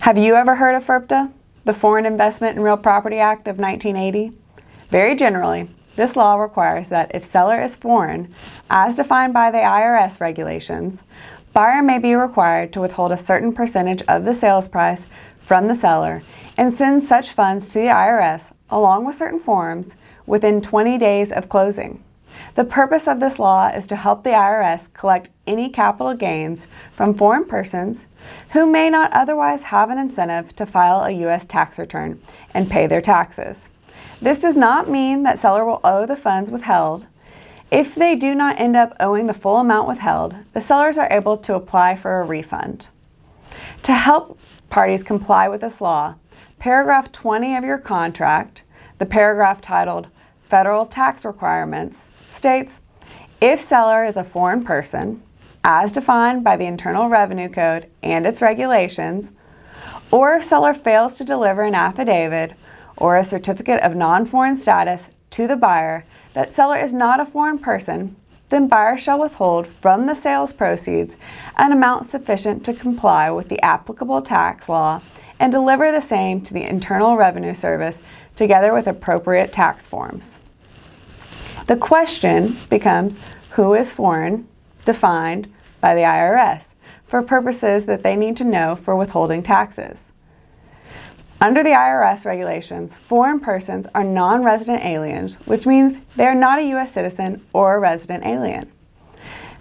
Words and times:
Have 0.00 0.16
you 0.16 0.34
ever 0.34 0.54
heard 0.54 0.74
of 0.76 0.84
FIRPTA, 0.86 1.30
the 1.66 1.74
Foreign 1.74 2.06
Investment 2.06 2.56
in 2.56 2.62
Real 2.62 2.78
Property 2.78 3.18
Act 3.18 3.46
of 3.46 3.58
1980? 3.58 4.32
Very 4.88 5.14
generally, 5.14 5.68
this 5.96 6.16
law 6.16 6.36
requires 6.36 6.88
that 6.88 7.14
if 7.14 7.30
seller 7.30 7.60
is 7.60 7.76
foreign, 7.76 8.34
as 8.70 8.96
defined 8.96 9.34
by 9.34 9.50
the 9.50 9.58
IRS 9.58 10.18
regulations, 10.18 11.02
buyer 11.52 11.82
may 11.82 11.98
be 11.98 12.14
required 12.14 12.72
to 12.72 12.80
withhold 12.80 13.12
a 13.12 13.18
certain 13.18 13.52
percentage 13.52 14.00
of 14.08 14.24
the 14.24 14.32
sales 14.32 14.68
price 14.68 15.06
from 15.42 15.68
the 15.68 15.74
seller 15.74 16.22
and 16.56 16.74
send 16.74 17.04
such 17.04 17.32
funds 17.32 17.68
to 17.68 17.74
the 17.74 17.88
IRS 17.88 18.52
along 18.70 19.04
with 19.04 19.16
certain 19.16 19.38
forms 19.38 19.96
within 20.24 20.62
20 20.62 20.96
days 20.96 21.30
of 21.30 21.50
closing. 21.50 22.02
The 22.54 22.64
purpose 22.64 23.06
of 23.06 23.20
this 23.20 23.38
law 23.38 23.68
is 23.68 23.86
to 23.88 23.96
help 23.96 24.24
the 24.24 24.30
IRS 24.30 24.92
collect 24.92 25.30
any 25.46 25.68
capital 25.68 26.14
gains 26.14 26.66
from 26.92 27.14
foreign 27.14 27.44
persons 27.44 28.06
who 28.50 28.66
may 28.66 28.90
not 28.90 29.12
otherwise 29.12 29.64
have 29.64 29.90
an 29.90 29.98
incentive 29.98 30.54
to 30.56 30.66
file 30.66 31.04
a 31.04 31.10
U.S. 31.10 31.44
tax 31.46 31.78
return 31.78 32.20
and 32.52 32.70
pay 32.70 32.86
their 32.86 33.00
taxes. 33.00 33.66
This 34.20 34.40
does 34.40 34.56
not 34.56 34.90
mean 34.90 35.22
that 35.22 35.38
seller 35.38 35.64
will 35.64 35.80
owe 35.82 36.06
the 36.06 36.16
funds 36.16 36.50
withheld. 36.50 37.06
If 37.70 37.94
they 37.94 38.16
do 38.16 38.34
not 38.34 38.58
end 38.58 38.76
up 38.76 38.94
owing 39.00 39.26
the 39.26 39.34
full 39.34 39.58
amount 39.58 39.88
withheld, 39.88 40.36
the 40.52 40.60
sellers 40.60 40.98
are 40.98 41.08
able 41.10 41.36
to 41.38 41.54
apply 41.54 41.96
for 41.96 42.20
a 42.20 42.24
refund. 42.24 42.88
To 43.84 43.94
help 43.94 44.38
parties 44.68 45.02
comply 45.02 45.48
with 45.48 45.60
this 45.62 45.80
law, 45.80 46.16
paragraph 46.58 47.12
20 47.12 47.56
of 47.56 47.64
your 47.64 47.78
contract, 47.78 48.62
the 48.98 49.06
paragraph 49.06 49.60
titled 49.60 50.08
Federal 50.42 50.84
Tax 50.84 51.24
Requirements, 51.24 52.09
states 52.34 52.80
if 53.40 53.60
seller 53.60 54.04
is 54.04 54.16
a 54.16 54.24
foreign 54.24 54.64
person, 54.64 55.22
as 55.64 55.92
defined 55.92 56.44
by 56.44 56.56
the 56.56 56.66
Internal 56.66 57.08
Revenue 57.08 57.48
Code 57.48 57.86
and 58.02 58.26
its 58.26 58.42
regulations, 58.42 59.30
or 60.10 60.34
if 60.34 60.44
seller 60.44 60.74
fails 60.74 61.14
to 61.14 61.24
deliver 61.24 61.62
an 61.62 61.74
affidavit 61.74 62.52
or 62.96 63.16
a 63.16 63.24
certificate 63.24 63.80
of 63.82 63.96
non 63.96 64.26
foreign 64.26 64.56
status 64.56 65.08
to 65.30 65.46
the 65.46 65.56
buyer 65.56 66.04
that 66.34 66.54
seller 66.54 66.76
is 66.76 66.92
not 66.92 67.20
a 67.20 67.26
foreign 67.26 67.58
person, 67.58 68.16
then 68.50 68.68
buyer 68.68 68.98
shall 68.98 69.20
withhold 69.20 69.66
from 69.66 70.06
the 70.06 70.14
sales 70.14 70.52
proceeds 70.52 71.16
an 71.56 71.72
amount 71.72 72.10
sufficient 72.10 72.64
to 72.64 72.74
comply 72.74 73.30
with 73.30 73.48
the 73.48 73.60
applicable 73.64 74.20
tax 74.20 74.68
law 74.68 75.00
and 75.38 75.52
deliver 75.52 75.90
the 75.90 76.00
same 76.00 76.40
to 76.42 76.52
the 76.52 76.68
Internal 76.68 77.16
Revenue 77.16 77.54
Service 77.54 77.98
together 78.36 78.74
with 78.74 78.86
appropriate 78.86 79.52
tax 79.52 79.86
forms. 79.86 80.38
The 81.70 81.76
question 81.76 82.56
becomes 82.68 83.16
who 83.50 83.74
is 83.74 83.92
foreign, 83.92 84.48
defined 84.84 85.46
by 85.80 85.94
the 85.94 86.00
IRS, 86.00 86.74
for 87.06 87.22
purposes 87.22 87.86
that 87.86 88.02
they 88.02 88.16
need 88.16 88.36
to 88.38 88.44
know 88.44 88.74
for 88.74 88.96
withholding 88.96 89.44
taxes. 89.44 90.00
Under 91.40 91.62
the 91.62 91.70
IRS 91.70 92.24
regulations, 92.24 92.96
foreign 92.96 93.38
persons 93.38 93.86
are 93.94 94.02
non 94.02 94.42
resident 94.42 94.84
aliens, 94.84 95.36
which 95.46 95.64
means 95.64 95.96
they 96.16 96.26
are 96.26 96.34
not 96.34 96.58
a 96.58 96.66
U.S. 96.70 96.90
citizen 96.90 97.40
or 97.52 97.76
a 97.76 97.78
resident 97.78 98.26
alien. 98.26 98.68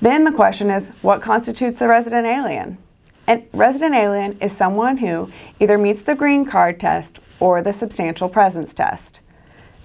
Then 0.00 0.22
the 0.22 0.30
question 0.30 0.70
is 0.70 0.90
what 1.02 1.22
constitutes 1.22 1.80
a 1.80 1.88
resident 1.88 2.24
alien? 2.24 2.78
A 3.26 3.42
resident 3.52 3.96
alien 3.96 4.38
is 4.38 4.56
someone 4.56 4.98
who 4.98 5.28
either 5.58 5.76
meets 5.76 6.02
the 6.02 6.14
green 6.14 6.44
card 6.44 6.78
test 6.78 7.18
or 7.40 7.62
the 7.62 7.72
substantial 7.72 8.28
presence 8.28 8.72
test. 8.72 9.22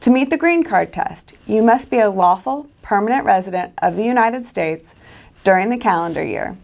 To 0.00 0.10
meet 0.10 0.30
the 0.30 0.38
green 0.38 0.64
card 0.64 0.94
test, 0.94 1.34
you 1.46 1.62
must 1.62 1.90
be 1.90 1.98
a 1.98 2.08
lawful 2.08 2.70
permanent 2.80 3.26
resident 3.26 3.74
of 3.82 3.96
the 3.96 4.04
United 4.04 4.46
States 4.46 4.94
during 5.44 5.68
the 5.68 5.76
calendar 5.76 6.24
year, 6.24 6.56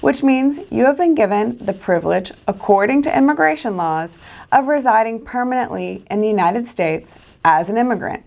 which 0.00 0.22
means 0.22 0.60
you 0.70 0.86
have 0.86 0.96
been 0.96 1.14
given 1.14 1.58
the 1.58 1.74
privilege, 1.74 2.32
according 2.48 3.02
to 3.02 3.14
immigration 3.14 3.76
laws, 3.76 4.16
of 4.50 4.66
residing 4.66 5.22
permanently 5.22 6.02
in 6.10 6.20
the 6.20 6.28
United 6.28 6.66
States 6.66 7.14
as 7.44 7.68
an 7.68 7.76
immigrant. 7.76 8.24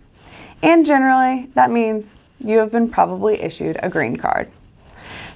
And 0.62 0.86
generally, 0.86 1.50
that 1.56 1.72
means 1.72 2.16
you 2.40 2.60
have 2.60 2.72
been 2.72 2.90
probably 2.90 3.42
issued 3.42 3.80
a 3.82 3.90
green 3.90 4.18
card. 4.18 4.52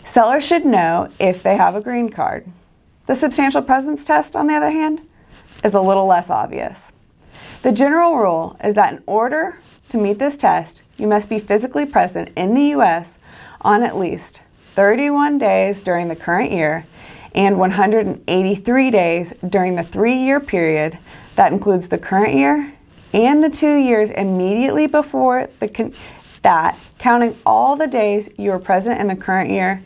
Sellers 0.06 0.46
should 0.46 0.64
know 0.64 1.10
if 1.20 1.42
they 1.42 1.58
have 1.58 1.74
a 1.76 1.82
green 1.82 2.10
card. 2.10 2.46
The 3.08 3.16
substantial 3.16 3.64
presence 3.64 4.06
test, 4.06 4.36
on 4.36 4.46
the 4.46 4.54
other 4.54 4.70
hand, 4.70 5.02
is 5.64 5.74
a 5.74 5.82
little 5.82 6.06
less 6.06 6.30
obvious. 6.30 6.92
The 7.62 7.72
general 7.72 8.18
rule 8.18 8.58
is 8.64 8.76
that 8.76 8.94
in 8.94 9.04
order 9.06 9.60
to 9.90 9.98
meet 9.98 10.20
this 10.20 10.38
test, 10.38 10.84
you 10.98 11.08
must 11.08 11.30
be 11.30 11.40
physically 11.40 11.86
present 11.86 12.30
in 12.36 12.54
the 12.54 12.70
U.S. 12.70 13.14
on 13.62 13.84
at 13.84 13.98
least 13.98 14.42
31 14.76 15.38
days 15.38 15.82
during 15.82 16.08
the 16.08 16.16
current 16.16 16.52
year 16.52 16.86
and 17.34 17.60
183 17.60 18.92
days 18.92 19.34
during 19.50 19.76
the 19.76 19.84
three 19.84 20.18
year 20.18 20.40
period 20.40 20.98
that 21.36 21.52
includes 21.52 21.88
the 21.88 21.98
current 21.98 22.34
year 22.34 22.74
and 23.14 23.44
the 23.44 23.50
two 23.50 23.76
years 23.76 24.10
immediately 24.12 24.88
before 24.88 25.50
con- 25.74 25.94
that, 26.42 26.78
counting 27.00 27.36
all 27.46 27.76
the 27.76 27.88
days 27.88 28.30
you 28.38 28.52
were 28.52 28.60
present 28.60 29.00
in 29.00 29.08
the 29.08 29.16
current 29.16 29.50
year 29.50 29.84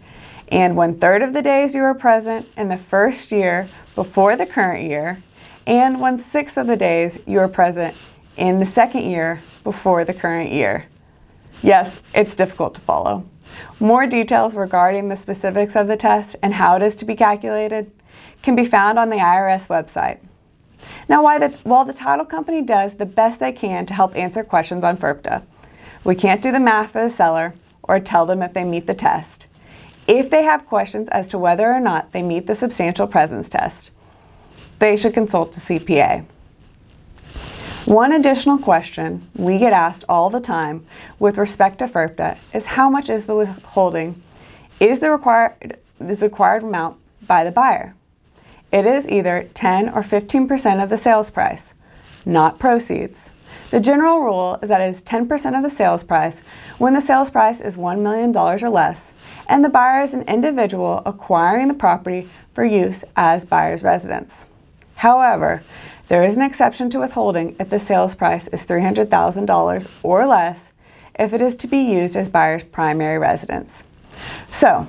and 0.52 0.76
one 0.76 1.00
third 1.00 1.22
of 1.22 1.34
the 1.34 1.42
days 1.42 1.74
you 1.74 1.82
were 1.82 1.94
present 1.94 2.46
in 2.58 2.68
the 2.68 2.78
first 2.78 3.32
year 3.32 3.68
before 3.96 4.36
the 4.36 4.46
current 4.46 4.84
year, 4.90 5.22
and 5.68 6.00
one 6.00 6.22
sixth 6.22 6.58
of 6.58 6.68
the 6.68 6.78
days 6.78 7.18
you 7.26 7.40
are 7.40 7.48
present 7.48 7.96
in 8.38 8.60
the 8.60 8.66
second 8.66 9.10
year 9.10 9.42
before 9.64 10.04
the 10.04 10.14
current 10.14 10.52
year. 10.52 10.86
Yes, 11.62 12.02
it's 12.14 12.36
difficult 12.36 12.76
to 12.76 12.82
follow. 12.82 13.26
More 13.80 14.08
details 14.08 14.56
regarding 14.56 15.10
the 15.10 15.16
specifics 15.16 15.76
of 15.76 15.88
the 15.88 15.98
test 15.98 16.36
and 16.42 16.54
how 16.54 16.76
it 16.76 16.82
is 16.82 16.96
to 16.98 17.06
be 17.06 17.16
calculated 17.16 17.92
can 18.42 18.56
be 18.56 18.66
found 18.66 18.98
on 18.98 19.10
the 19.10 19.18
IRS 19.18 19.68
website. 19.68 20.20
Now, 21.08 21.24
while 21.24 21.40
the, 21.40 21.50
while 21.64 21.86
the 21.86 21.94
title 21.94 22.26
company 22.26 22.62
does 22.62 22.96
the 22.96 23.06
best 23.06 23.40
they 23.40 23.52
can 23.52 23.86
to 23.86 23.94
help 23.94 24.16
answer 24.16 24.44
questions 24.44 24.84
on 24.84 24.98
FIRPTA, 24.98 25.44
we 26.04 26.16
can't 26.16 26.42
do 26.42 26.52
the 26.52 26.60
math 26.60 26.92
for 26.92 27.04
the 27.04 27.10
seller 27.10 27.54
or 27.84 28.00
tell 28.00 28.26
them 28.26 28.42
if 28.42 28.54
they 28.54 28.64
meet 28.64 28.88
the 28.88 28.94
test. 28.94 29.48
If 30.08 30.30
they 30.30 30.44
have 30.44 30.66
questions 30.66 31.08
as 31.10 31.28
to 31.30 31.38
whether 31.38 31.72
or 31.72 31.80
not 31.80 32.12
they 32.12 32.24
meet 32.24 32.48
the 32.48 32.56
substantial 32.56 33.06
presence 33.06 33.50
test, 33.50 33.92
they 34.82 34.98
should 34.98 35.14
consult 35.14 35.56
a 35.56 35.60
CPA. 35.60 36.26
One 37.86 38.14
additional 38.14 38.58
question 38.58 39.30
we 39.36 39.60
get 39.60 39.74
asked 39.74 40.04
all 40.10 40.32
the 40.32 40.40
time 40.40 40.88
with 41.20 41.38
respect 41.38 41.78
to 41.80 41.88
FIRPTA 41.88 42.38
is 42.52 42.66
how 42.66 42.90
much 42.90 43.08
is 43.08 43.28
the 43.28 43.36
withholding 43.36 44.22
is 44.80 44.98
the 45.00 45.12
required 45.12 45.78
is 46.00 46.18
the 46.18 46.26
required 46.26 46.64
amount 46.64 46.98
by 47.28 47.44
the 47.44 47.52
buyer. 47.52 47.94
It 48.72 48.88
is 48.88 49.08
either 49.08 49.48
10 49.54 49.90
or 49.90 50.02
15% 50.02 50.82
of 50.84 50.90
the 50.90 50.98
sales 50.98 51.30
price, 51.30 51.74
not 52.26 52.58
proceeds. 52.58 53.30
The 53.70 53.80
general 53.80 54.22
rule 54.22 54.58
is 54.64 54.70
that 54.70 54.82
it 54.82 54.90
is 54.90 55.04
10% 55.04 55.56
of 55.56 55.62
the 55.62 55.70
sales 55.70 56.04
price 56.04 56.40
when 56.80 56.96
the 56.96 57.02
sales 57.02 57.30
price 57.30 57.62
is 57.62 57.78
$1 57.78 58.02
million 58.02 58.36
or 58.36 58.58
less 58.70 59.14
and 59.48 59.64
the 59.64 59.70
buyer 59.70 60.02
is 60.02 60.16
an 60.16 60.24
individual 60.24 61.04
acquiring 61.06 61.68
the 61.68 61.76
property 61.76 62.28
for 62.56 62.66
use 62.66 63.04
as 63.16 63.46
buyer's 63.46 63.84
residence. 63.84 64.46
However, 65.02 65.64
there 66.10 66.24
is 66.24 66.38
an 66.38 66.44
exception 66.44 66.92
to 66.92 67.00
withholding 67.00 67.56
if 67.60 67.72
the 67.72 67.80
sales 67.80 68.14
price 68.14 68.48
is 68.50 68.64
$300,000 68.66 69.88
or 70.04 70.28
less 70.28 70.72
if 71.18 71.34
it 71.34 71.42
is 71.42 71.56
to 71.58 71.68
be 71.68 71.80
used 71.80 72.16
as 72.16 72.30
buyer's 72.30 72.62
primary 72.62 73.18
residence. 73.18 73.82
So, 74.54 74.88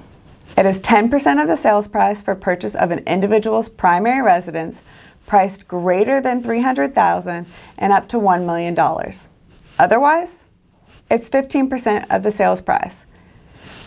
it 0.55 0.67
is 0.67 0.81
10% 0.81 1.41
of 1.41 1.49
the 1.49 1.57
sales 1.57 1.89
price 1.89 2.21
for 2.21 2.35
purchase 2.35 2.75
of 2.75 2.91
an 2.91 2.99
individual's 3.07 3.71
primary 3.71 4.21
residence 4.21 4.83
priced 5.27 5.67
greater 5.67 6.21
than 6.21 6.43
300,000 6.43 7.47
and 7.79 7.93
up 7.95 8.07
to 8.09 8.19
$1 8.19 8.45
million. 8.45 8.79
Otherwise, 9.79 10.45
it's 11.11 11.31
15% 11.31 12.05
of 12.11 12.23
the 12.23 12.31
sales 12.31 12.61
price. 12.61 13.07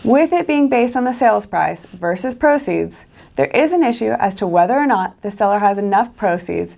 With 0.02 0.32
it 0.32 0.48
being 0.48 0.68
based 0.68 0.96
on 0.96 1.04
the 1.04 1.12
sales 1.12 1.46
price 1.46 1.86
versus 1.86 2.34
proceeds, 2.34 3.04
there 3.36 3.46
is 3.46 3.72
an 3.72 3.84
issue 3.84 4.12
as 4.18 4.34
to 4.36 4.46
whether 4.46 4.74
or 4.74 4.86
not 4.86 5.20
the 5.22 5.30
seller 5.30 5.58
has 5.58 5.78
enough 5.78 6.16
proceeds 6.16 6.76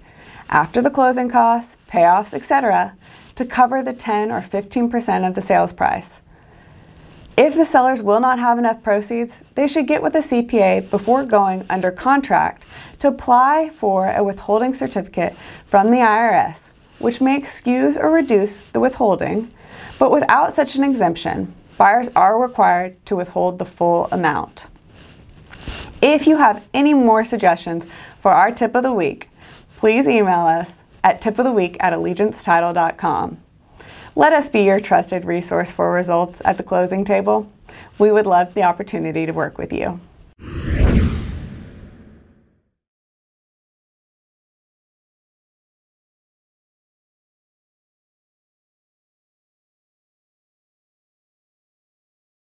after 0.51 0.83
the 0.83 0.91
closing 0.91 1.29
costs, 1.29 1.77
payoffs, 1.89 2.35
etc., 2.35 2.97
to 3.37 3.45
cover 3.45 3.83
the 3.83 3.93
10 3.93 4.33
or 4.33 4.41
15% 4.41 5.27
of 5.27 5.35
the 5.35 5.43
sales 5.43 5.73
price. 5.73 6.21
If 7.37 7.55
the 7.55 7.65
sellers 7.65 8.03
will 8.03 8.19
not 8.19 8.41
have 8.41 8.59
enough 8.59 8.83
proceeds, 8.83 9.35
they 9.55 9.69
should 9.69 9.87
get 9.87 10.03
with 10.03 10.17
a 10.17 10.19
CPA 10.19 10.91
before 10.91 11.23
going 11.23 11.65
under 11.71 11.93
contract 11.93 12.65
to 12.99 13.07
apply 13.07 13.71
for 13.79 14.11
a 14.11 14.25
withholding 14.25 14.75
certificate 14.75 15.37
from 15.67 15.93
the 15.93 15.99
IRS, 15.99 16.71
which 16.99 17.21
may 17.21 17.37
excuse 17.37 17.97
or 17.97 18.11
reduce 18.11 18.63
the 18.63 18.81
withholding, 18.81 19.53
but 20.01 20.11
without 20.11 20.57
such 20.57 20.75
an 20.75 20.83
exemption, 20.83 21.55
buyers 21.77 22.09
are 22.17 22.43
required 22.43 22.97
to 23.07 23.15
withhold 23.15 23.61
the 23.61 23.65
full 23.65 24.09
amount. 24.11 24.67
If 26.00 26.29
you 26.29 26.37
have 26.37 26.65
any 26.73 26.95
more 26.95 27.25
suggestions 27.25 27.85
for 28.23 28.31
our 28.31 28.53
tip 28.53 28.77
of 28.77 28.85
the 28.85 28.93
week, 28.93 29.29
please 29.79 30.06
email 30.06 30.47
us 30.47 30.73
at 31.03 31.21
tipoftheweek 31.21 31.77
at 31.81 31.93
allegiancetitle.com. 31.93 33.39
Let 34.15 34.33
us 34.33 34.49
be 34.49 34.62
your 34.62 34.79
trusted 34.79 35.25
resource 35.25 35.73
for 35.73 35.93
results 35.93 36.41
at 36.45 36.56
the 36.56 36.62
closing 36.62 37.05
table. 37.05 37.50
We 37.99 38.12
would 38.12 38.27
love 38.27 38.55
the 38.55 38.62
opportunity 38.62 39.27
to 39.27 39.33
work 39.33 39.59
with 39.59 39.73
you. 39.73 40.00